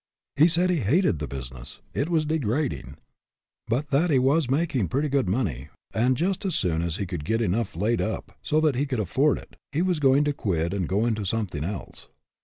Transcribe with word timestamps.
He 0.35 0.47
said 0.47 0.71
he 0.71 0.79
hated 0.79 1.19
the 1.19 1.27
business; 1.27 1.79
it 1.93 2.09
was 2.09 2.25
degrading; 2.25 2.97
but 3.67 3.91
that 3.91 4.09
he 4.09 4.17
was 4.17 4.49
making 4.49 4.87
pretty 4.87 5.09
good 5.09 5.29
money, 5.29 5.67
and 5.93 6.17
just 6.17 6.43
as 6.43 6.55
soon 6.55 6.81
as 6.81 6.95
he 6.97 7.05
could 7.05 7.23
get 7.23 7.39
enough 7.39 7.75
laid 7.75 8.01
up, 8.01 8.35
so 8.41 8.59
that 8.61 8.73
he 8.73 8.87
could 8.87 8.99
afford 8.99 9.37
it, 9.37 9.55
he 9.71 9.83
was 9.83 9.99
going 9.99 10.23
to 10.23 10.33
quit 10.33 10.73
and 10.73 10.89
go 10.89 11.05
into 11.05 11.23
something 11.23 11.63
else. 11.63 12.07